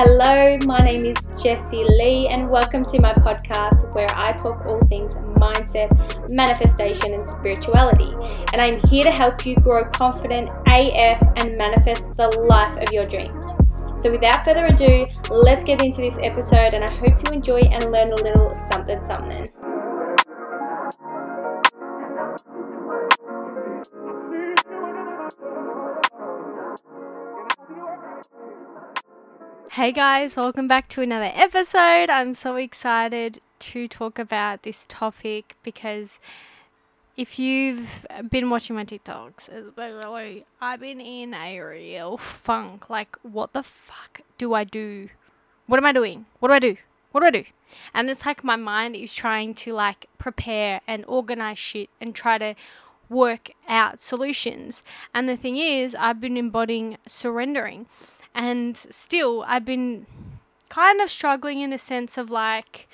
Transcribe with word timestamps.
Hello, 0.00 0.56
my 0.64 0.78
name 0.78 1.06
is 1.06 1.28
Jessie 1.42 1.82
Lee, 1.82 2.28
and 2.28 2.48
welcome 2.48 2.84
to 2.84 3.00
my 3.00 3.12
podcast 3.14 3.92
where 3.96 4.06
I 4.14 4.30
talk 4.30 4.64
all 4.64 4.80
things 4.86 5.16
mindset, 5.40 6.30
manifestation, 6.30 7.14
and 7.14 7.28
spirituality. 7.28 8.14
And 8.52 8.62
I'm 8.62 8.78
here 8.86 9.02
to 9.02 9.10
help 9.10 9.44
you 9.44 9.56
grow 9.56 9.84
confident 9.86 10.50
AF 10.68 11.20
and 11.38 11.58
manifest 11.58 12.14
the 12.14 12.28
life 12.48 12.80
of 12.80 12.92
your 12.92 13.06
dreams. 13.06 13.44
So, 14.00 14.12
without 14.12 14.44
further 14.44 14.66
ado, 14.66 15.04
let's 15.32 15.64
get 15.64 15.82
into 15.82 16.00
this 16.00 16.16
episode, 16.22 16.74
and 16.74 16.84
I 16.84 16.94
hope 16.94 17.18
you 17.26 17.32
enjoy 17.32 17.62
and 17.62 17.90
learn 17.90 18.12
a 18.12 18.22
little 18.22 18.54
something 18.54 19.02
something. 19.02 19.48
Hey 29.72 29.92
guys, 29.92 30.34
welcome 30.34 30.66
back 30.66 30.88
to 30.88 31.02
another 31.02 31.30
episode. 31.34 32.08
I'm 32.08 32.34
so 32.34 32.56
excited 32.56 33.40
to 33.60 33.86
talk 33.86 34.18
about 34.18 34.62
this 34.62 34.86
topic 34.88 35.56
because 35.62 36.18
if 37.18 37.38
you've 37.38 38.06
been 38.30 38.48
watching 38.48 38.76
my 38.76 38.86
TikToks, 38.86 39.48
especially, 39.48 40.46
I've 40.60 40.80
been 40.80 41.02
in 41.02 41.34
a 41.34 41.60
real 41.60 42.16
funk. 42.16 42.88
Like, 42.88 43.16
what 43.22 43.52
the 43.52 43.62
fuck 43.62 44.22
do 44.38 44.54
I 44.54 44.64
do? 44.64 45.10
What 45.66 45.76
am 45.76 45.86
I 45.86 45.92
doing? 45.92 46.24
What 46.40 46.48
do 46.48 46.54
I 46.54 46.60
do? 46.60 46.76
What 47.12 47.20
do 47.20 47.26
I 47.26 47.30
do? 47.30 47.44
And 47.92 48.08
it's 48.08 48.24
like 48.24 48.42
my 48.42 48.56
mind 48.56 48.96
is 48.96 49.14
trying 49.14 49.54
to 49.56 49.74
like 49.74 50.06
prepare 50.16 50.80
and 50.88 51.04
organize 51.06 51.58
shit 51.58 51.90
and 52.00 52.14
try 52.14 52.38
to 52.38 52.54
work 53.10 53.50
out 53.68 54.00
solutions. 54.00 54.82
And 55.14 55.28
the 55.28 55.36
thing 55.36 55.58
is, 55.58 55.94
I've 55.94 56.20
been 56.20 56.38
embodying 56.38 56.96
surrendering 57.06 57.86
and 58.38 58.76
still, 58.76 59.44
I've 59.48 59.64
been 59.64 60.06
kind 60.68 61.00
of 61.00 61.10
struggling 61.10 61.60
in 61.60 61.72
a 61.72 61.78
sense 61.78 62.16
of 62.16 62.30
like, 62.30 62.88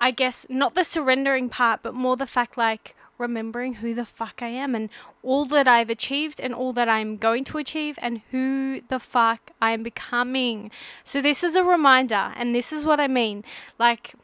I 0.00 0.10
guess, 0.10 0.46
not 0.48 0.74
the 0.74 0.82
surrendering 0.82 1.50
part, 1.50 1.80
but 1.82 1.92
more 1.92 2.16
the 2.16 2.26
fact 2.26 2.56
like 2.56 2.96
remembering 3.18 3.74
who 3.74 3.94
the 3.94 4.06
fuck 4.06 4.40
I 4.40 4.48
am 4.48 4.74
and 4.74 4.88
all 5.22 5.44
that 5.46 5.68
I've 5.68 5.90
achieved 5.90 6.40
and 6.40 6.54
all 6.54 6.72
that 6.72 6.88
I'm 6.88 7.18
going 7.18 7.44
to 7.44 7.58
achieve 7.58 7.98
and 8.00 8.22
who 8.30 8.80
the 8.88 8.98
fuck 8.98 9.50
I 9.60 9.72
am 9.72 9.82
becoming. 9.82 10.70
So, 11.04 11.20
this 11.20 11.44
is 11.44 11.54
a 11.54 11.62
reminder, 11.62 12.32
and 12.34 12.54
this 12.54 12.72
is 12.72 12.82
what 12.82 12.98
I 12.98 13.08
mean. 13.08 13.44
Like, 13.78 14.14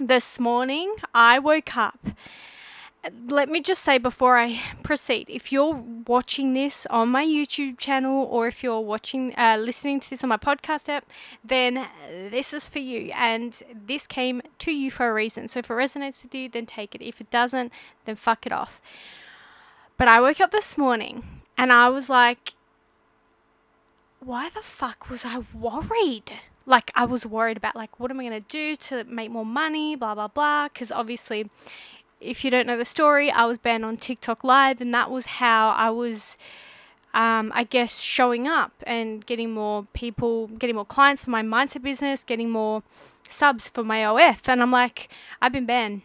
this 0.00 0.40
morning, 0.40 0.94
I 1.14 1.38
woke 1.38 1.76
up 1.76 1.98
let 3.26 3.48
me 3.48 3.60
just 3.60 3.82
say 3.82 3.98
before 3.98 4.36
I 4.36 4.60
proceed, 4.82 5.30
if 5.30 5.52
you're 5.52 5.84
watching 6.06 6.54
this 6.54 6.86
on 6.90 7.08
my 7.10 7.24
YouTube 7.24 7.78
channel 7.78 8.26
or 8.30 8.48
if 8.48 8.62
you're 8.62 8.80
watching, 8.80 9.34
uh, 9.36 9.56
listening 9.58 10.00
to 10.00 10.10
this 10.10 10.24
on 10.24 10.28
my 10.28 10.36
podcast 10.36 10.88
app, 10.88 11.06
then 11.44 11.86
this 12.30 12.52
is 12.52 12.64
for 12.64 12.80
you. 12.80 13.12
And 13.14 13.60
this 13.86 14.06
came 14.06 14.42
to 14.58 14.72
you 14.72 14.90
for 14.90 15.08
a 15.08 15.14
reason. 15.14 15.48
So 15.48 15.60
if 15.60 15.70
it 15.70 15.74
resonates 15.74 16.22
with 16.22 16.34
you, 16.34 16.48
then 16.48 16.66
take 16.66 16.94
it. 16.94 17.02
If 17.02 17.20
it 17.20 17.30
doesn't, 17.30 17.72
then 18.04 18.16
fuck 18.16 18.46
it 18.46 18.52
off. 18.52 18.80
But 19.96 20.08
I 20.08 20.20
woke 20.20 20.40
up 20.40 20.50
this 20.50 20.76
morning 20.76 21.24
and 21.56 21.72
I 21.72 21.88
was 21.88 22.08
like, 22.08 22.54
why 24.20 24.48
the 24.48 24.62
fuck 24.62 25.08
was 25.08 25.24
I 25.24 25.44
worried? 25.54 26.32
Like, 26.66 26.90
I 26.94 27.06
was 27.06 27.24
worried 27.24 27.56
about, 27.56 27.74
like, 27.74 27.98
what 27.98 28.10
am 28.10 28.20
I 28.20 28.28
going 28.28 28.42
to 28.42 28.48
do 28.48 28.76
to 28.76 29.04
make 29.04 29.30
more 29.30 29.46
money, 29.46 29.96
blah, 29.96 30.14
blah, 30.14 30.28
blah. 30.28 30.68
Because 30.68 30.92
obviously, 30.92 31.48
if 32.20 32.44
you 32.44 32.50
don't 32.50 32.66
know 32.66 32.76
the 32.76 32.84
story, 32.84 33.30
I 33.30 33.44
was 33.44 33.58
banned 33.58 33.84
on 33.84 33.96
TikTok 33.96 34.44
Live, 34.44 34.80
and 34.80 34.92
that 34.94 35.10
was 35.10 35.26
how 35.26 35.70
I 35.70 35.90
was, 35.90 36.36
um, 37.14 37.52
I 37.54 37.64
guess, 37.64 38.00
showing 38.00 38.48
up 38.48 38.72
and 38.86 39.24
getting 39.24 39.52
more 39.52 39.84
people, 39.92 40.48
getting 40.48 40.76
more 40.76 40.84
clients 40.84 41.22
for 41.22 41.30
my 41.30 41.42
mindset 41.42 41.82
business, 41.82 42.24
getting 42.24 42.50
more 42.50 42.82
subs 43.28 43.68
for 43.68 43.84
my 43.84 44.04
OF. 44.04 44.48
And 44.48 44.62
I'm 44.62 44.72
like, 44.72 45.08
I've 45.40 45.52
been 45.52 45.66
banned 45.66 46.02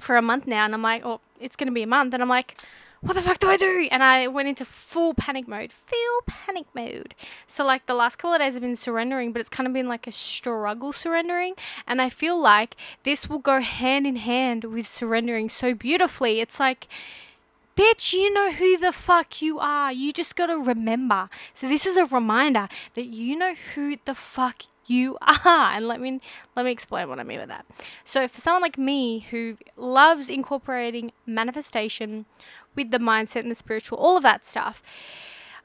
for 0.00 0.16
a 0.16 0.22
month 0.22 0.46
now, 0.46 0.64
and 0.64 0.74
I'm 0.74 0.82
like, 0.82 1.04
oh, 1.04 1.20
it's 1.40 1.56
going 1.56 1.68
to 1.68 1.72
be 1.72 1.82
a 1.82 1.86
month. 1.86 2.14
And 2.14 2.22
I'm 2.22 2.28
like, 2.28 2.56
what 3.04 3.16
the 3.16 3.22
fuck 3.22 3.38
do 3.38 3.48
I 3.48 3.58
do? 3.58 3.86
And 3.90 4.02
I 4.02 4.28
went 4.28 4.48
into 4.48 4.64
full 4.64 5.12
panic 5.12 5.46
mode, 5.46 5.72
full 5.72 6.20
panic 6.26 6.64
mode. 6.74 7.14
So, 7.46 7.62
like, 7.62 7.84
the 7.84 7.92
last 7.92 8.16
couple 8.16 8.32
of 8.32 8.40
days 8.40 8.56
I've 8.56 8.62
been 8.62 8.76
surrendering, 8.76 9.32
but 9.32 9.40
it's 9.40 9.50
kind 9.50 9.66
of 9.66 9.74
been 9.74 9.88
like 9.88 10.06
a 10.06 10.12
struggle 10.12 10.90
surrendering. 10.90 11.54
And 11.86 12.00
I 12.00 12.08
feel 12.08 12.40
like 12.40 12.76
this 13.02 13.28
will 13.28 13.38
go 13.38 13.60
hand 13.60 14.06
in 14.06 14.16
hand 14.16 14.64
with 14.64 14.86
surrendering 14.86 15.50
so 15.50 15.74
beautifully. 15.74 16.40
It's 16.40 16.58
like, 16.58 16.88
bitch, 17.76 18.14
you 18.14 18.32
know 18.32 18.52
who 18.52 18.78
the 18.78 18.92
fuck 18.92 19.42
you 19.42 19.58
are. 19.58 19.92
You 19.92 20.10
just 20.10 20.34
gotta 20.34 20.56
remember. 20.56 21.28
So, 21.52 21.68
this 21.68 21.84
is 21.84 21.98
a 21.98 22.06
reminder 22.06 22.68
that 22.94 23.04
you 23.04 23.36
know 23.36 23.54
who 23.74 23.96
the 24.06 24.14
fuck 24.14 24.62
you 24.86 25.16
are 25.22 25.72
and 25.72 25.88
let 25.88 26.00
me 26.00 26.20
let 26.56 26.64
me 26.64 26.70
explain 26.70 27.08
what 27.08 27.18
i 27.18 27.22
mean 27.22 27.38
by 27.38 27.46
that 27.46 27.64
so 28.04 28.28
for 28.28 28.40
someone 28.40 28.62
like 28.62 28.78
me 28.78 29.20
who 29.30 29.56
loves 29.76 30.28
incorporating 30.28 31.10
manifestation 31.26 32.26
with 32.74 32.90
the 32.90 32.98
mindset 32.98 33.40
and 33.40 33.50
the 33.50 33.54
spiritual, 33.54 33.98
all 33.98 34.16
of 34.16 34.22
that 34.22 34.44
stuff. 34.44 34.82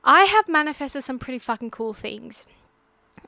I 0.04 0.24
have 0.24 0.48
manifested 0.48 1.04
some 1.04 1.20
pretty 1.20 1.40
fucking 1.40 1.72
cool 1.72 1.94
things. 1.94 2.46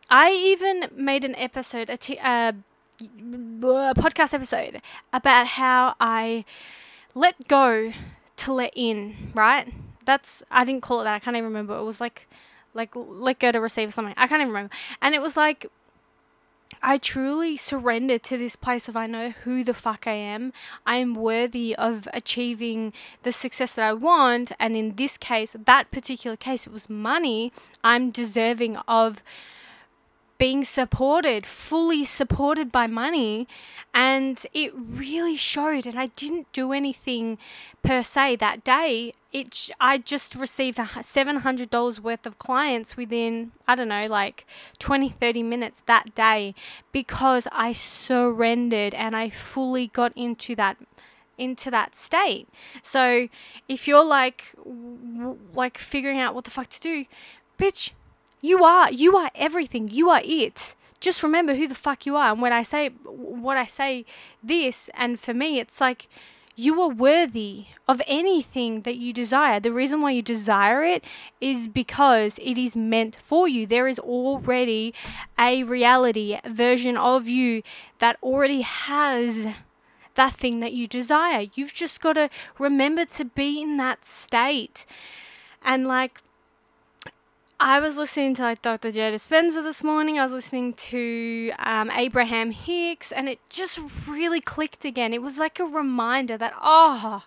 I 0.10 0.32
even 0.32 0.88
made 0.96 1.24
an 1.24 1.36
episode, 1.36 1.90
a, 1.90 2.56
podcast 3.02 4.34
episode 4.34 4.82
about 5.14 5.48
how 5.48 5.96
I 6.00 6.46
let 7.16 7.48
go 7.48 7.94
to 8.38 8.54
let 8.54 8.74
in, 8.76 9.32
right? 9.34 9.74
That's 10.06 10.44
I 10.50 10.66
didn't 10.66 10.82
call 10.82 11.02
it 11.02 11.04
that. 11.06 11.14
I 11.16 11.20
can't 11.20 11.36
even 11.36 11.46
remember. 11.46 11.76
It 11.78 11.84
was 11.84 12.02
like 12.02 12.28
like 12.74 12.92
let 12.96 13.40
go 13.40 13.52
to 13.52 13.60
receive 13.60 13.94
something. 13.94 14.14
I 14.18 14.28
can't 14.28 14.42
even 14.42 14.54
remember. 14.54 14.74
And 15.02 15.14
it 15.14 15.22
was 15.22 15.38
like 15.38 15.68
I 16.82 16.98
truly 16.98 17.58
surrender 17.58 18.18
to 18.20 18.38
this 18.38 18.56
place 18.56 18.88
of 18.88 18.96
I 18.96 19.08
know 19.08 19.32
who 19.44 19.64
the 19.64 19.74
fuck 19.74 20.08
I 20.08 20.14
am. 20.14 20.54
I 20.86 20.98
am 20.98 21.14
worthy 21.14 21.76
of 21.76 22.08
achieving 22.14 22.94
the 23.24 23.32
success 23.32 23.74
that 23.76 23.86
I 23.86 23.94
want. 23.94 24.52
And 24.60 24.76
in 24.76 24.96
this 24.96 25.18
case, 25.18 25.56
that 25.66 25.92
particular 25.92 26.38
case, 26.38 26.68
it 26.68 26.74
was 26.74 26.90
money. 26.90 27.52
I'm 27.84 28.12
deserving 28.12 28.78
of 28.88 29.22
being 30.42 30.64
supported, 30.64 31.46
fully 31.46 32.04
supported 32.04 32.72
by 32.72 32.88
money. 32.88 33.48
And 33.94 34.44
it 34.56 34.74
really 34.76 35.36
showed. 35.36 35.86
And 35.86 36.00
I 36.00 36.08
didn't 36.08 36.52
do 36.52 36.74
anything 36.74 37.38
per 37.84 38.02
se 38.02 38.38
that 38.38 38.64
day. 38.64 39.14
It, 39.32 39.70
I 39.80 40.00
just 40.00 40.34
received 40.34 40.80
$700 40.80 42.00
worth 42.00 42.26
of 42.26 42.40
clients 42.40 42.98
within, 42.98 43.52
I 43.68 43.76
don't 43.76 43.90
know, 43.90 44.08
like 44.08 44.48
20, 44.80 45.10
30 45.10 45.44
minutes 45.44 45.84
that 45.86 46.16
day 46.16 46.56
because 46.92 47.48
I 47.52 47.74
surrendered 47.74 48.96
and 48.96 49.16
I 49.16 49.30
fully 49.30 49.88
got 49.94 50.12
into 50.16 50.56
that 50.56 50.78
into 51.38 51.70
that 51.72 51.96
state. 51.96 52.48
So 52.82 53.28
if 53.68 53.88
you're 53.88 54.06
like 54.06 54.54
like 55.54 55.78
figuring 55.78 56.20
out 56.20 56.34
what 56.34 56.46
the 56.46 56.52
fuck 56.52 56.70
to 56.70 56.80
do, 56.80 57.06
bitch, 57.60 57.92
you 58.42 58.64
are. 58.64 58.92
You 58.92 59.16
are 59.18 59.32
everything. 59.36 59.88
You 59.90 60.10
are 60.10 60.22
it. 60.24 60.76
Just 61.00 61.24
remember 61.24 61.56
who 61.56 61.68
the 61.68 61.76
fuck 61.76 62.06
you 62.06 62.16
are. 62.16 62.32
And 62.32 62.42
when 62.42 62.54
I 62.54 62.64
say 62.64 62.90
what 62.90 63.58
I 63.58 63.66
say 63.66 64.06
this, 64.44 64.90
and 64.94 65.20
for 65.20 65.34
me, 65.34 65.60
it's 65.60 65.82
like 65.82 66.08
you 66.56 66.80
are 66.82 66.90
worthy 66.90 67.66
of 67.88 68.02
anything 68.06 68.82
that 68.82 68.98
you 68.98 69.14
desire. 69.14 69.60
The 69.60 69.72
reason 69.72 70.02
why 70.02 70.12
you 70.12 70.22
desire 70.22 70.84
it 70.84 71.04
is 71.40 71.68
because 71.68 72.38
it 72.40 72.58
is 72.58 72.76
meant 72.76 73.16
for 73.24 73.48
you. 73.48 73.66
There 73.66 73.88
is 73.88 73.98
already 73.98 74.94
a 75.40 75.64
reality 75.64 76.40
version 76.46 76.98
of 76.98 77.28
you 77.28 77.64
that 78.00 78.18
already 78.22 78.62
has 78.62 79.48
that 80.16 80.36
thing 80.36 80.60
that 80.60 80.74
you 80.74 80.88
desire. 80.88 81.48
You've 81.56 81.74
just 81.74 82.02
got 82.02 82.14
to 82.14 82.30
remember 82.60 83.06
to 83.06 83.26
be 83.26 83.62
in 83.62 83.78
that 83.78 84.06
state. 84.06 84.86
And 85.64 85.88
like, 85.88 86.22
I 87.64 87.80
was 87.80 87.96
listening 87.96 88.34
to 88.38 88.42
like 88.42 88.64
Dr. 88.64 88.92
Joe 88.92 89.12
Dispenza 89.12 89.64
this 89.64 89.84
morning. 89.84 90.18
I 90.18 90.24
was 90.24 90.32
listening 90.32 90.74
to 90.74 91.52
um, 91.60 91.92
Abraham 91.92 92.50
Hicks, 92.50 93.12
and 93.12 93.30
it 93.30 93.38
just 93.50 93.80
really 94.08 94.42
clicked 94.42 94.84
again. 94.84 95.14
It 95.14 95.22
was 95.22 95.38
like 95.38 95.60
a 95.60 95.66
reminder 95.66 96.40
that, 96.40 96.54
oh, 96.60 97.24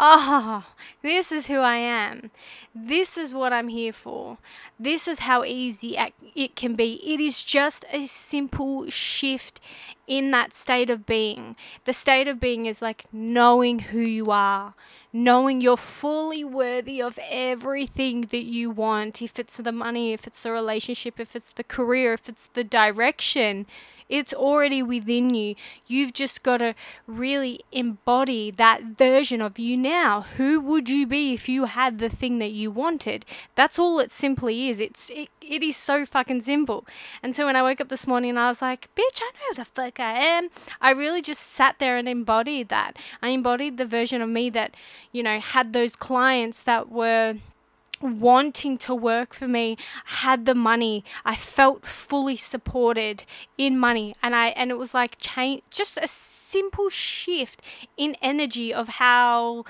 oh, 0.00 0.64
this 1.02 1.30
is 1.30 1.46
who 1.46 1.58
I 1.58 1.76
am. 1.76 2.30
This 2.74 3.18
is 3.18 3.34
what 3.34 3.52
I'm 3.52 3.68
here 3.68 3.92
for. 3.92 4.38
This 4.78 5.06
is 5.06 5.20
how 5.20 5.44
easy 5.44 5.96
it 6.34 6.56
can 6.56 6.74
be. 6.74 6.94
It 7.04 7.20
is 7.20 7.44
just 7.44 7.84
a 7.92 8.06
simple 8.06 8.88
shift 8.88 9.60
in 10.06 10.30
that 10.30 10.54
state 10.54 10.88
of 10.88 11.04
being. 11.04 11.54
The 11.84 11.92
state 11.92 12.26
of 12.26 12.40
being 12.40 12.66
is 12.66 12.80
like 12.80 13.04
knowing 13.12 13.78
who 13.78 14.00
you 14.00 14.30
are 14.30 14.74
knowing 15.12 15.60
you're 15.60 15.76
fully 15.76 16.44
worthy 16.44 17.02
of 17.02 17.18
everything 17.28 18.22
that 18.30 18.44
you 18.44 18.70
want. 18.70 19.20
If 19.20 19.38
it's 19.38 19.56
the 19.56 19.72
money, 19.72 20.12
if 20.12 20.26
it's 20.26 20.42
the 20.42 20.52
relationship, 20.52 21.18
if 21.18 21.34
it's 21.34 21.52
the 21.52 21.64
career, 21.64 22.12
if 22.12 22.28
it's 22.28 22.48
the 22.54 22.64
direction, 22.64 23.66
It's 24.10 24.34
already 24.34 24.82
within 24.82 25.32
you. 25.34 25.54
You've 25.86 26.12
just 26.12 26.42
got 26.42 26.58
to 26.58 26.74
really 27.06 27.60
embody 27.72 28.50
that 28.50 28.82
version 28.98 29.40
of 29.40 29.58
you 29.58 29.76
now. 29.76 30.22
Who 30.36 30.60
would 30.60 30.88
you 30.88 31.06
be 31.06 31.32
if 31.32 31.48
you 31.48 31.66
had 31.66 31.98
the 31.98 32.10
thing 32.10 32.40
that 32.40 32.50
you 32.50 32.70
wanted? 32.70 33.24
That's 33.54 33.78
all 33.78 34.00
it 34.00 34.10
simply 34.10 34.68
is. 34.68 34.80
It's 34.80 35.08
it, 35.10 35.28
it 35.40 35.62
is 35.62 35.76
so 35.76 36.04
fucking 36.04 36.42
simple. 36.42 36.84
And 37.22 37.34
so 37.34 37.46
when 37.46 37.56
I 37.56 37.62
woke 37.62 37.80
up 37.80 37.88
this 37.88 38.06
morning 38.06 38.30
and 38.30 38.38
I 38.38 38.48
was 38.48 38.60
like, 38.60 38.88
bitch, 38.96 39.20
I 39.22 39.30
know 39.34 39.48
who 39.48 39.54
the 39.54 39.64
fuck 39.64 40.00
I 40.00 40.12
am. 40.12 40.48
I 40.80 40.90
really 40.90 41.22
just 41.22 41.46
sat 41.46 41.78
there 41.78 41.96
and 41.96 42.08
embodied 42.08 42.68
that. 42.68 42.98
I 43.22 43.28
embodied 43.28 43.78
the 43.78 43.86
version 43.86 44.20
of 44.20 44.28
me 44.28 44.50
that, 44.50 44.74
you 45.12 45.22
know, 45.22 45.38
had 45.38 45.72
those 45.72 45.94
clients 45.94 46.60
that 46.62 46.90
were 46.90 47.36
wanting 48.00 48.78
to 48.78 48.94
work 48.94 49.34
for 49.34 49.46
me 49.48 49.76
had 50.04 50.46
the 50.46 50.54
money. 50.54 51.04
I 51.24 51.36
felt 51.36 51.84
fully 51.86 52.36
supported 52.36 53.24
in 53.58 53.78
money. 53.78 54.14
And 54.22 54.34
i 54.34 54.48
and 54.48 54.70
it 54.70 54.78
was 54.78 54.94
like 54.94 55.16
change 55.18 55.62
just 55.70 55.98
a 56.00 56.08
simple 56.08 56.88
shift 56.88 57.62
in 57.96 58.16
energy 58.22 58.72
of 58.72 58.88
how 58.88 59.64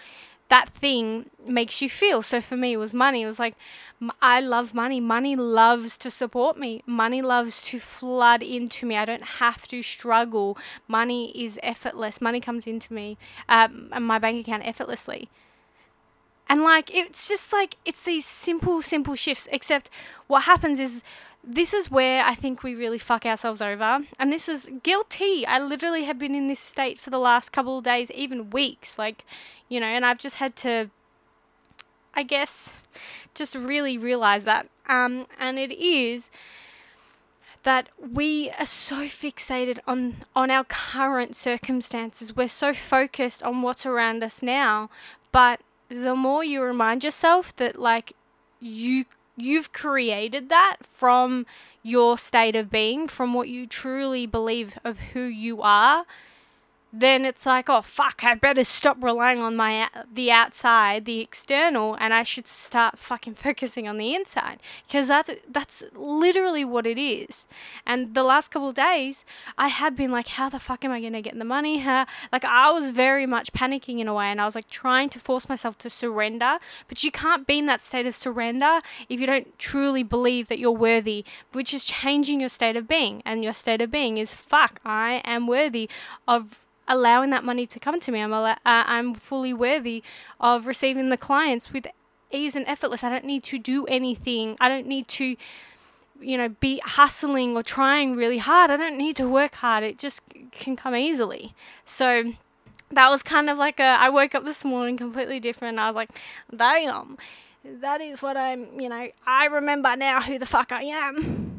that 0.48 0.68
thing 0.70 1.30
makes 1.46 1.80
you 1.80 1.88
feel. 1.88 2.22
So 2.22 2.40
for 2.40 2.56
me 2.56 2.72
it 2.72 2.76
was 2.76 2.92
money. 2.92 3.22
It 3.22 3.26
was 3.26 3.38
like 3.38 3.54
i 4.22 4.40
love 4.40 4.74
money. 4.74 5.00
Money 5.00 5.34
loves 5.36 5.98
to 5.98 6.10
support 6.10 6.58
me. 6.58 6.82
Money 6.86 7.22
loves 7.22 7.62
to 7.62 7.78
flood 7.78 8.42
into 8.42 8.86
me. 8.86 8.96
I 8.96 9.04
don't 9.04 9.22
have 9.22 9.66
to 9.68 9.82
struggle. 9.82 10.56
Money 10.88 11.30
is 11.40 11.58
effortless. 11.62 12.20
Money 12.20 12.40
comes 12.40 12.66
into 12.66 12.92
me 12.92 13.18
um, 13.48 13.90
my 14.00 14.18
bank 14.18 14.46
account 14.46 14.66
effortlessly 14.66 15.28
and 16.50 16.64
like 16.64 16.92
it's 16.92 17.28
just 17.28 17.52
like 17.52 17.76
it's 17.84 18.02
these 18.02 18.26
simple, 18.26 18.82
simple 18.82 19.14
shifts. 19.14 19.46
Except 19.52 19.88
what 20.26 20.42
happens 20.42 20.80
is 20.80 21.00
this 21.44 21.72
is 21.72 21.92
where 21.92 22.24
I 22.24 22.34
think 22.34 22.64
we 22.64 22.74
really 22.74 22.98
fuck 22.98 23.24
ourselves 23.24 23.62
over. 23.62 24.00
And 24.18 24.32
this 24.32 24.48
is 24.48 24.68
guilty. 24.82 25.46
I 25.46 25.60
literally 25.60 26.04
have 26.04 26.18
been 26.18 26.34
in 26.34 26.48
this 26.48 26.58
state 26.58 26.98
for 26.98 27.10
the 27.10 27.20
last 27.20 27.50
couple 27.50 27.78
of 27.78 27.84
days, 27.84 28.10
even 28.10 28.50
weeks. 28.50 28.98
Like, 28.98 29.24
you 29.68 29.78
know, 29.78 29.86
and 29.86 30.04
I've 30.04 30.18
just 30.18 30.36
had 30.36 30.56
to, 30.56 30.90
I 32.14 32.24
guess, 32.24 32.74
just 33.32 33.54
really 33.54 33.96
realize 33.96 34.42
that. 34.44 34.68
Um, 34.88 35.28
and 35.38 35.56
it 35.56 35.72
is 35.72 36.32
that 37.62 37.90
we 37.96 38.50
are 38.58 38.66
so 38.66 39.04
fixated 39.04 39.78
on 39.86 40.16
on 40.34 40.50
our 40.50 40.64
current 40.64 41.36
circumstances. 41.36 42.34
We're 42.34 42.48
so 42.48 42.74
focused 42.74 43.40
on 43.44 43.62
what's 43.62 43.86
around 43.86 44.24
us 44.24 44.42
now, 44.42 44.90
but 45.30 45.60
the 45.90 46.14
more 46.14 46.42
you 46.44 46.62
remind 46.62 47.04
yourself 47.04 47.54
that 47.56 47.78
like 47.78 48.14
you 48.60 49.04
you've 49.36 49.72
created 49.72 50.48
that 50.48 50.76
from 50.82 51.46
your 51.82 52.18
state 52.18 52.54
of 52.56 52.70
being, 52.70 53.08
from 53.08 53.34
what 53.34 53.48
you 53.48 53.66
truly 53.66 54.26
believe 54.26 54.78
of 54.84 54.98
who 54.98 55.22
you 55.22 55.62
are, 55.62 56.04
then 56.92 57.24
it's 57.24 57.46
like, 57.46 57.68
oh 57.68 57.82
fuck, 57.82 58.24
I 58.24 58.34
better 58.34 58.64
stop 58.64 59.02
relying 59.02 59.38
on 59.38 59.54
my 59.56 59.88
the 60.12 60.32
outside, 60.32 61.04
the 61.04 61.20
external, 61.20 61.94
and 61.94 62.12
I 62.12 62.24
should 62.24 62.48
start 62.48 62.98
fucking 62.98 63.34
focusing 63.46 63.86
on 63.86 63.96
the 63.96 64.14
inside 64.14 64.58
because 64.86 65.08
that 65.08 65.30
that's 65.48 65.84
literally 65.94 66.64
what 66.64 66.86
it 66.86 66.98
is. 66.98 67.46
And 67.86 68.14
the 68.14 68.24
last 68.24 68.50
couple 68.50 68.70
of 68.70 68.74
days, 68.74 69.24
I 69.56 69.68
had 69.68 69.94
been 69.94 70.10
like, 70.10 70.28
how 70.28 70.48
the 70.48 70.58
fuck 70.58 70.84
am 70.84 70.90
I 70.90 71.00
gonna 71.00 71.22
get 71.22 71.38
the 71.38 71.44
money? 71.44 71.78
How 71.78 72.06
like 72.32 72.44
I 72.44 72.70
was 72.70 72.88
very 72.88 73.26
much 73.26 73.52
panicking 73.52 74.00
in 74.00 74.08
a 74.08 74.14
way, 74.14 74.26
and 74.26 74.40
I 74.40 74.44
was 74.44 74.54
like 74.56 74.68
trying 74.68 75.10
to 75.10 75.20
force 75.20 75.48
myself 75.48 75.78
to 75.78 75.90
surrender, 75.90 76.58
but 76.88 77.04
you 77.04 77.12
can't 77.12 77.46
be 77.46 77.58
in 77.58 77.66
that 77.66 77.80
state 77.80 78.06
of 78.06 78.14
surrender 78.14 78.80
if 79.08 79.20
you 79.20 79.26
don't 79.26 79.56
truly 79.58 80.02
believe 80.02 80.48
that 80.48 80.58
you're 80.58 80.70
worthy, 80.72 81.24
which 81.52 81.72
is 81.72 81.84
changing 81.84 82.40
your 82.40 82.48
state 82.48 82.76
of 82.76 82.88
being, 82.88 83.22
and 83.24 83.44
your 83.44 83.52
state 83.52 83.80
of 83.80 83.90
being 83.90 84.18
is 84.18 84.34
fuck, 84.34 84.80
I 84.84 85.22
am 85.24 85.46
worthy 85.46 85.88
of 86.26 86.58
allowing 86.90 87.30
that 87.30 87.44
money 87.44 87.66
to 87.66 87.80
come 87.80 87.98
to 88.00 88.12
me. 88.12 88.20
I'm 88.20 88.32
uh, 88.34 88.56
I'm 88.64 89.14
fully 89.14 89.54
worthy 89.54 90.02
of 90.38 90.66
receiving 90.66 91.08
the 91.08 91.16
clients 91.16 91.72
with 91.72 91.86
ease 92.30 92.54
and 92.54 92.66
effortless. 92.66 93.02
I 93.02 93.08
don't 93.08 93.24
need 93.24 93.42
to 93.44 93.58
do 93.58 93.86
anything. 93.86 94.56
I 94.60 94.68
don't 94.68 94.86
need 94.86 95.08
to 95.08 95.36
you 96.20 96.36
know 96.36 96.50
be 96.50 96.82
hustling 96.84 97.56
or 97.56 97.62
trying 97.62 98.16
really 98.16 98.38
hard. 98.38 98.70
I 98.70 98.76
don't 98.76 98.98
need 98.98 99.16
to 99.16 99.28
work 99.28 99.54
hard. 99.54 99.84
It 99.84 99.98
just 99.98 100.20
can 100.52 100.76
come 100.76 100.94
easily. 100.94 101.54
So 101.86 102.34
that 102.90 103.08
was 103.08 103.22
kind 103.22 103.48
of 103.48 103.56
like 103.56 103.80
a 103.80 103.96
I 104.06 104.10
woke 104.10 104.34
up 104.34 104.44
this 104.44 104.64
morning 104.64 104.96
completely 104.98 105.40
different. 105.40 105.78
I 105.78 105.86
was 105.86 105.96
like, 105.96 106.10
"Damn. 106.54 107.16
That 107.62 108.00
is 108.00 108.22
what 108.22 108.38
I'm, 108.38 108.80
you 108.80 108.88
know, 108.88 109.08
I 109.26 109.44
remember 109.44 109.94
now 109.94 110.22
who 110.22 110.38
the 110.38 110.46
fuck 110.46 110.72
I 110.72 110.82
am." 110.84 111.49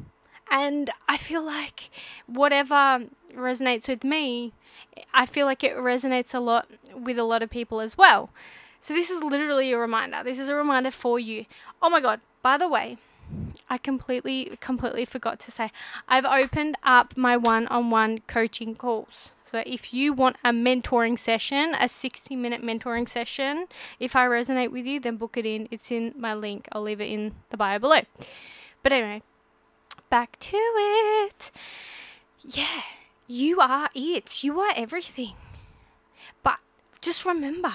And 0.52 0.92
I 1.08 1.18
feel 1.18 1.44
like 1.44 1.90
whatever 2.28 3.06
resonates 3.34 3.88
with 3.88 4.04
me, 4.04 4.52
I 5.14 5.26
feel 5.26 5.46
like 5.46 5.64
it 5.64 5.78
resonates 5.78 6.34
a 6.34 6.40
lot 6.40 6.68
with 6.94 7.18
a 7.18 7.24
lot 7.24 7.42
of 7.42 7.50
people 7.50 7.80
as 7.80 7.98
well. 7.98 8.30
So 8.82 8.94
this 8.94 9.10
is 9.10 9.24
literally 9.24 9.72
a 9.72 9.78
reminder. 9.78 10.22
This 10.26 10.40
is 10.40 10.50
a 10.50 10.56
reminder 10.56 10.92
for 10.92 11.18
you. 11.20 11.46
Oh 11.82 11.90
my 11.90 12.02
god, 12.02 12.20
by 12.44 12.58
the 12.58 12.68
way, 12.68 12.98
I 13.70 13.78
completely 13.78 14.58
completely 14.60 15.06
forgot 15.06 15.40
to 15.42 15.52
say 15.52 15.72
I've 16.08 16.26
opened 16.26 16.76
up 16.84 17.16
my 17.16 17.38
one-on-one 17.38 18.20
coaching 18.28 18.76
calls. 18.76 19.32
So 19.50 19.64
if 19.66 19.94
you 19.94 20.12
want 20.12 20.36
a 20.44 20.52
mentoring 20.52 21.18
session, 21.18 21.76
a 21.80 21.88
60 21.88 22.36
minute 22.36 22.62
mentoring 22.62 23.08
session, 23.08 23.68
if 24.00 24.16
I 24.16 24.26
resonate 24.26 24.72
with 24.72 24.86
you, 24.86 25.00
then 25.00 25.16
book 25.16 25.38
it 25.38 25.46
in. 25.46 25.70
It's 25.72 25.92
in 25.92 26.14
my 26.18 26.34
link. 26.34 26.68
I'll 26.74 26.82
leave 26.82 27.00
it 27.00 27.10
in 27.10 27.36
the 27.52 27.58
bio 27.58 27.80
below. 27.80 28.02
But 28.84 28.92
anyway, 28.92 29.22
back 30.12 30.38
to 30.40 30.58
it. 30.58 31.50
Yeah, 32.44 32.84
you 33.26 33.60
are 33.60 33.90
it. 33.96 34.44
You 34.44 34.60
are 34.60 34.74
everything. 34.76 35.34
But 36.44 36.60
just 37.02 37.26
remember 37.26 37.74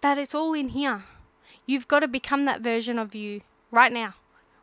that 0.00 0.16
it's 0.16 0.34
all 0.34 0.54
in 0.54 0.70
here. 0.70 1.04
You've 1.66 1.88
got 1.88 2.00
to 2.00 2.08
become 2.08 2.44
that 2.44 2.60
version 2.60 2.98
of 2.98 3.14
you 3.14 3.42
right 3.70 3.92
now, 3.92 4.14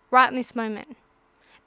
right 0.10 0.30
in 0.30 0.38
this 0.38 0.56
moment. 0.56 0.96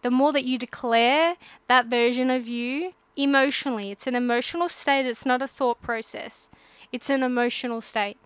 The 0.03 0.11
more 0.11 0.33
that 0.33 0.45
you 0.45 0.59
declare 0.59 1.37
that 1.69 1.87
version 1.87 2.31
of 2.31 2.49
you 2.49 2.95
emotionally, 3.17 3.91
it's 3.91 4.07
an 4.07 4.15
emotional 4.15 4.69
state, 4.69 5.07
it's 5.07 5.27
not 5.27 5.43
a 5.43 5.47
thought 5.47 5.83
process, 5.83 6.49
it's 6.91 7.11
an 7.11 7.23
emotional 7.23 7.81
state. 7.81 8.17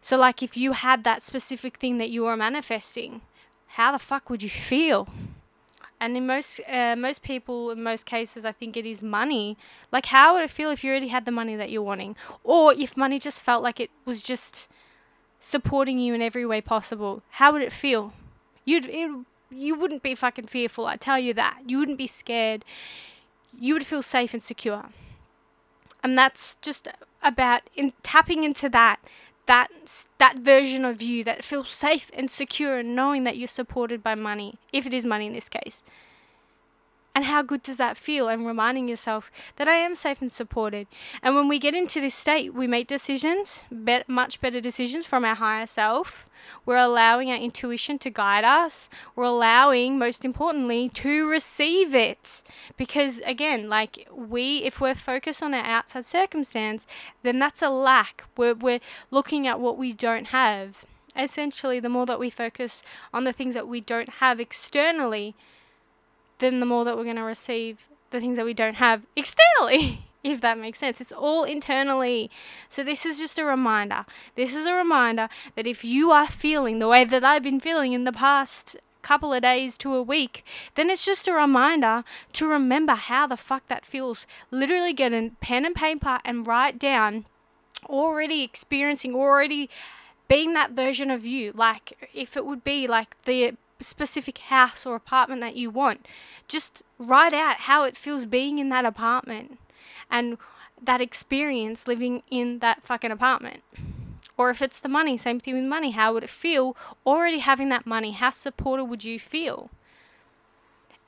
So, 0.00 0.16
like 0.16 0.42
if 0.42 0.56
you 0.56 0.72
had 0.72 1.02
that 1.04 1.22
specific 1.22 1.78
thing 1.78 1.98
that 1.98 2.10
you 2.10 2.22
were 2.22 2.36
manifesting, 2.36 3.22
how 3.68 3.92
the 3.92 3.98
fuck 3.98 4.30
would 4.30 4.42
you 4.42 4.50
feel? 4.50 5.08
And 6.02 6.16
in 6.16 6.26
most 6.26 6.60
uh, 6.68 6.96
most 6.96 7.22
people, 7.22 7.70
in 7.70 7.80
most 7.80 8.06
cases, 8.06 8.44
I 8.44 8.50
think 8.50 8.76
it 8.76 8.84
is 8.84 9.04
money. 9.04 9.56
Like, 9.92 10.06
how 10.06 10.34
would 10.34 10.42
it 10.42 10.50
feel 10.50 10.72
if 10.72 10.82
you 10.82 10.90
already 10.90 11.08
had 11.08 11.26
the 11.26 11.30
money 11.30 11.54
that 11.54 11.70
you're 11.70 11.80
wanting, 11.80 12.16
or 12.42 12.74
if 12.74 12.96
money 12.96 13.20
just 13.20 13.40
felt 13.40 13.62
like 13.62 13.78
it 13.78 13.90
was 14.04 14.20
just 14.20 14.66
supporting 15.38 16.00
you 16.00 16.12
in 16.12 16.20
every 16.20 16.44
way 16.44 16.60
possible? 16.60 17.22
How 17.38 17.52
would 17.52 17.62
it 17.62 17.70
feel? 17.70 18.14
You'd 18.64 18.86
it, 18.86 19.12
you 19.48 19.78
wouldn't 19.78 20.02
be 20.02 20.16
fucking 20.16 20.48
fearful. 20.48 20.86
I 20.86 20.96
tell 20.96 21.20
you 21.20 21.34
that. 21.34 21.60
You 21.68 21.78
wouldn't 21.78 21.98
be 21.98 22.08
scared. 22.08 22.64
You 23.56 23.74
would 23.74 23.86
feel 23.86 24.02
safe 24.02 24.34
and 24.34 24.42
secure. 24.42 24.86
And 26.02 26.18
that's 26.18 26.56
just 26.62 26.88
about 27.22 27.62
in 27.76 27.92
tapping 28.02 28.42
into 28.42 28.68
that 28.70 28.98
that 29.46 29.68
that 30.18 30.38
version 30.38 30.84
of 30.84 31.02
you 31.02 31.24
that 31.24 31.44
feels 31.44 31.70
safe 31.70 32.10
and 32.14 32.30
secure 32.30 32.78
and 32.78 32.94
knowing 32.94 33.24
that 33.24 33.36
you're 33.36 33.48
supported 33.48 34.02
by 34.02 34.14
money 34.14 34.56
if 34.72 34.86
it 34.86 34.94
is 34.94 35.04
money 35.04 35.26
in 35.26 35.32
this 35.32 35.48
case 35.48 35.82
and 37.14 37.24
how 37.26 37.42
good 37.42 37.62
does 37.62 37.76
that 37.76 37.96
feel? 37.96 38.28
And 38.28 38.46
reminding 38.46 38.88
yourself 38.88 39.30
that 39.56 39.68
I 39.68 39.74
am 39.76 39.94
safe 39.94 40.22
and 40.22 40.32
supported. 40.32 40.86
And 41.22 41.34
when 41.34 41.46
we 41.46 41.58
get 41.58 41.74
into 41.74 42.00
this 42.00 42.14
state, 42.14 42.54
we 42.54 42.66
make 42.66 42.88
decisions, 42.88 43.64
be- 43.84 44.04
much 44.08 44.40
better 44.40 44.60
decisions 44.60 45.04
from 45.04 45.24
our 45.24 45.34
higher 45.34 45.66
self. 45.66 46.28
We're 46.64 46.76
allowing 46.76 47.30
our 47.30 47.36
intuition 47.36 47.98
to 48.00 48.10
guide 48.10 48.44
us. 48.44 48.88
We're 49.14 49.24
allowing, 49.24 49.98
most 49.98 50.24
importantly, 50.24 50.88
to 50.90 51.28
receive 51.28 51.94
it. 51.94 52.42
Because 52.76 53.20
again, 53.26 53.68
like 53.68 54.08
we, 54.10 54.58
if 54.58 54.80
we're 54.80 54.94
focused 54.94 55.42
on 55.42 55.52
our 55.52 55.64
outside 55.64 56.06
circumstance, 56.06 56.86
then 57.22 57.38
that's 57.38 57.62
a 57.62 57.68
lack. 57.68 58.24
We're, 58.36 58.54
we're 58.54 58.80
looking 59.10 59.46
at 59.46 59.60
what 59.60 59.76
we 59.76 59.92
don't 59.92 60.28
have. 60.28 60.84
Essentially, 61.14 61.78
the 61.78 61.90
more 61.90 62.06
that 62.06 62.18
we 62.18 62.30
focus 62.30 62.82
on 63.12 63.24
the 63.24 63.34
things 63.34 63.52
that 63.52 63.68
we 63.68 63.82
don't 63.82 64.08
have 64.08 64.40
externally, 64.40 65.36
then 66.42 66.60
the 66.60 66.66
more 66.66 66.84
that 66.84 66.96
we're 66.96 67.04
going 67.04 67.16
to 67.16 67.22
receive 67.22 67.88
the 68.10 68.20
things 68.20 68.36
that 68.36 68.44
we 68.44 68.54
don't 68.54 68.74
have 68.74 69.02
externally, 69.16 70.06
if 70.22 70.40
that 70.40 70.58
makes 70.58 70.78
sense. 70.78 71.00
It's 71.00 71.12
all 71.12 71.44
internally. 71.44 72.30
So, 72.68 72.84
this 72.84 73.06
is 73.06 73.18
just 73.18 73.38
a 73.38 73.44
reminder. 73.44 74.04
This 74.36 74.54
is 74.54 74.66
a 74.66 74.74
reminder 74.74 75.28
that 75.56 75.66
if 75.66 75.84
you 75.84 76.10
are 76.10 76.28
feeling 76.28 76.78
the 76.78 76.88
way 76.88 77.04
that 77.04 77.24
I've 77.24 77.42
been 77.42 77.60
feeling 77.60 77.92
in 77.92 78.04
the 78.04 78.12
past 78.12 78.76
couple 79.02 79.32
of 79.32 79.42
days 79.42 79.76
to 79.78 79.94
a 79.94 80.02
week, 80.02 80.44
then 80.74 80.88
it's 80.88 81.04
just 81.04 81.26
a 81.28 81.32
reminder 81.32 82.04
to 82.34 82.46
remember 82.46 82.94
how 82.94 83.26
the 83.26 83.36
fuck 83.36 83.66
that 83.68 83.84
feels. 83.84 84.26
Literally 84.50 84.92
get 84.92 85.12
a 85.12 85.32
pen 85.40 85.64
and 85.64 85.74
paper 85.74 86.20
and 86.24 86.46
write 86.46 86.78
down 86.78 87.26
already 87.88 88.42
experiencing, 88.42 89.14
already 89.14 89.68
being 90.28 90.54
that 90.54 90.70
version 90.70 91.10
of 91.10 91.26
you. 91.26 91.52
Like, 91.52 92.08
if 92.14 92.36
it 92.36 92.46
would 92.46 92.64
be 92.64 92.86
like 92.86 93.20
the 93.24 93.54
specific 93.82 94.38
house 94.38 94.86
or 94.86 94.94
apartment 94.94 95.40
that 95.40 95.56
you 95.56 95.70
want. 95.70 96.06
Just 96.48 96.82
write 96.98 97.32
out 97.32 97.60
how 97.60 97.84
it 97.84 97.96
feels 97.96 98.24
being 98.24 98.58
in 98.58 98.68
that 98.68 98.84
apartment 98.84 99.58
and 100.10 100.38
that 100.80 101.00
experience 101.00 101.86
living 101.86 102.22
in 102.30 102.58
that 102.58 102.82
fucking 102.82 103.10
apartment. 103.10 103.62
Or 104.36 104.50
if 104.50 104.62
it's 104.62 104.78
the 104.78 104.88
money, 104.88 105.16
same 105.16 105.40
thing 105.40 105.54
with 105.54 105.64
money. 105.64 105.92
How 105.92 106.12
would 106.14 106.24
it 106.24 106.30
feel 106.30 106.76
already 107.06 107.38
having 107.38 107.68
that 107.68 107.86
money? 107.86 108.12
How 108.12 108.30
supported 108.30 108.86
would 108.86 109.04
you 109.04 109.18
feel? 109.18 109.70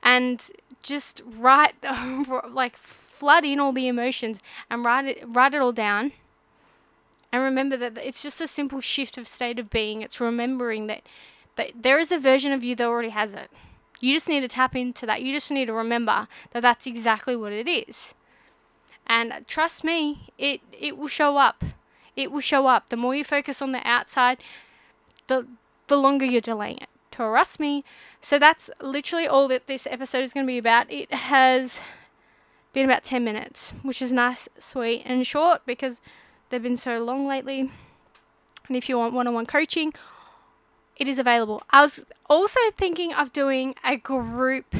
And 0.03 0.49
just 0.81 1.21
write, 1.25 1.75
like, 2.49 2.77
flood 2.77 3.43
in 3.43 3.59
all 3.59 3.71
the 3.71 3.87
emotions 3.87 4.41
and 4.69 4.85
write 4.85 5.05
it, 5.05 5.23
write 5.25 5.53
it 5.53 5.61
all 5.61 5.71
down. 5.71 6.11
And 7.31 7.43
remember 7.43 7.75
that 7.77 7.97
it's 7.97 8.21
just 8.23 8.39
a 8.39 8.47
simple 8.47 8.79
shift 8.79 9.17
of 9.17 9.27
state 9.27 9.59
of 9.59 9.69
being. 9.69 10.01
It's 10.01 10.21
remembering 10.21 10.87
that, 10.87 11.01
there 11.75 11.99
is 11.99 12.11
a 12.11 12.19
version 12.19 12.51
of 12.51 12.63
you 12.63 12.75
that 12.75 12.85
already 12.85 13.09
has 13.09 13.33
it. 13.33 13.49
You 13.99 14.13
just 14.13 14.27
need 14.27 14.41
to 14.41 14.47
tap 14.47 14.75
into 14.75 15.05
that. 15.05 15.21
You 15.21 15.33
just 15.33 15.49
need 15.51 15.65
to 15.65 15.73
remember 15.73 16.27
that 16.51 16.61
that's 16.61 16.85
exactly 16.85 17.35
what 17.35 17.51
it 17.51 17.67
is. 17.67 18.13
And 19.07 19.45
trust 19.47 19.83
me, 19.83 20.29
it, 20.37 20.61
it 20.71 20.97
will 20.97 21.07
show 21.07 21.37
up. 21.37 21.63
It 22.15 22.31
will 22.31 22.41
show 22.41 22.67
up. 22.67 22.89
The 22.89 22.97
more 22.97 23.15
you 23.15 23.23
focus 23.23 23.61
on 23.61 23.71
the 23.71 23.85
outside, 23.87 24.39
the 25.27 25.47
the 25.87 25.97
longer 25.97 26.25
you're 26.25 26.41
delaying 26.41 26.77
it. 26.77 26.89
Trust 27.11 27.59
me. 27.59 27.83
So 28.21 28.39
that's 28.39 28.69
literally 28.81 29.27
all 29.27 29.47
that 29.49 29.67
this 29.67 29.87
episode 29.89 30.23
is 30.23 30.33
going 30.33 30.45
to 30.45 30.51
be 30.51 30.57
about. 30.57 30.91
It 30.91 31.13
has 31.13 31.79
been 32.73 32.85
about 32.85 33.03
10 33.03 33.23
minutes, 33.23 33.73
which 33.83 34.01
is 34.01 34.11
nice, 34.11 34.49
sweet, 34.59 35.03
and 35.05 35.25
short 35.25 35.61
because 35.65 36.01
they've 36.49 36.61
been 36.61 36.75
so 36.75 36.99
long 36.99 37.27
lately. 37.27 37.71
And 38.67 38.75
if 38.75 38.89
you 38.89 38.97
want 38.97 39.13
one 39.13 39.27
on 39.27 39.33
one 39.33 39.45
coaching, 39.45 39.93
it 40.97 41.07
is 41.07 41.19
available. 41.19 41.63
I 41.69 41.81
was 41.81 42.05
also 42.29 42.59
thinking 42.77 43.13
of 43.13 43.33
doing 43.33 43.75
a 43.83 43.97
group 43.97 44.75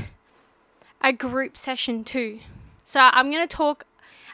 a 1.02 1.14
group 1.14 1.56
session 1.56 2.04
too. 2.04 2.40
So 2.84 3.00
I'm 3.00 3.30
going 3.30 3.48
to 3.48 3.56
talk 3.56 3.86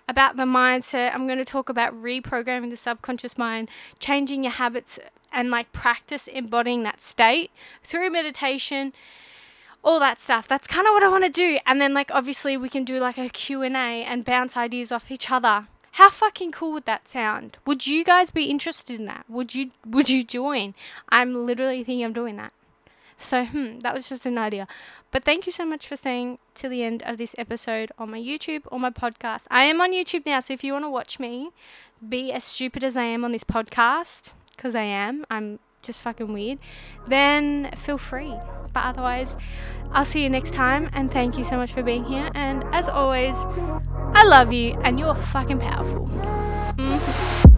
about 0.07 0.37
the 0.37 0.43
mindset. 0.43 1.13
I'm 1.13 1.25
going 1.25 1.37
to 1.39 1.45
talk 1.45 1.69
about 1.69 1.93
reprogramming 1.93 2.69
the 2.69 2.77
subconscious 2.77 3.37
mind, 3.37 3.69
changing 3.99 4.43
your 4.43 4.53
habits 4.53 4.99
and 5.31 5.49
like 5.49 5.71
practice 5.71 6.27
embodying 6.27 6.83
that 6.83 7.01
state 7.01 7.51
through 7.83 8.09
meditation 8.09 8.93
all 9.83 9.99
that 9.99 10.19
stuff 10.19 10.47
that's 10.47 10.67
kind 10.67 10.85
of 10.85 10.93
what 10.93 11.03
i 11.03 11.07
want 11.07 11.23
to 11.23 11.29
do 11.29 11.57
and 11.65 11.81
then 11.81 11.93
like 11.93 12.11
obviously 12.11 12.55
we 12.55 12.69
can 12.69 12.83
do 12.83 12.99
like 12.99 13.17
a 13.17 13.29
q&a 13.29 13.67
and 13.67 14.23
bounce 14.25 14.55
ideas 14.55 14.91
off 14.91 15.09
each 15.09 15.31
other 15.31 15.67
how 15.91 16.09
fucking 16.09 16.51
cool 16.51 16.71
would 16.71 16.85
that 16.85 17.07
sound 17.07 17.57
would 17.65 17.85
you 17.85 18.03
guys 18.03 18.29
be 18.29 18.45
interested 18.45 18.99
in 18.99 19.05
that 19.05 19.25
would 19.29 19.53
you 19.53 19.71
would 19.85 20.09
you 20.09 20.23
join 20.23 20.73
i'm 21.09 21.33
literally 21.33 21.83
thinking 21.83 22.03
of 22.03 22.13
doing 22.13 22.37
that 22.37 22.53
so, 23.21 23.45
hmm, 23.45 23.79
that 23.79 23.93
was 23.93 24.09
just 24.09 24.25
an 24.25 24.37
idea. 24.37 24.67
But 25.11 25.23
thank 25.23 25.45
you 25.45 25.51
so 25.51 25.65
much 25.65 25.87
for 25.87 25.95
staying 25.95 26.39
to 26.55 26.67
the 26.67 26.83
end 26.83 27.03
of 27.03 27.17
this 27.17 27.35
episode 27.37 27.91
on 27.97 28.09
my 28.09 28.19
YouTube 28.19 28.63
or 28.65 28.79
my 28.79 28.89
podcast. 28.89 29.45
I 29.51 29.63
am 29.63 29.79
on 29.79 29.91
YouTube 29.91 30.25
now, 30.25 30.39
so 30.39 30.53
if 30.53 30.63
you 30.63 30.73
want 30.73 30.85
to 30.85 30.89
watch 30.89 31.19
me 31.19 31.51
be 32.07 32.31
as 32.31 32.43
stupid 32.43 32.83
as 32.83 32.97
I 32.97 33.03
am 33.03 33.23
on 33.23 33.31
this 33.31 33.43
podcast, 33.43 34.31
because 34.55 34.73
I 34.73 34.83
am, 34.83 35.25
I'm 35.29 35.59
just 35.81 36.01
fucking 36.01 36.31
weird, 36.31 36.59
then 37.07 37.71
feel 37.77 37.97
free. 37.97 38.35
But 38.73 38.85
otherwise, 38.85 39.35
I'll 39.91 40.05
see 40.05 40.23
you 40.23 40.29
next 40.29 40.53
time, 40.53 40.89
and 40.93 41.11
thank 41.11 41.37
you 41.37 41.43
so 41.43 41.57
much 41.57 41.73
for 41.73 41.83
being 41.83 42.05
here. 42.05 42.29
And 42.33 42.63
as 42.71 42.87
always, 42.87 43.35
I 44.13 44.23
love 44.25 44.53
you, 44.53 44.79
and 44.83 44.99
you're 44.99 45.15
fucking 45.15 45.59
powerful. 45.59 46.07
Mm-hmm. 46.77 47.50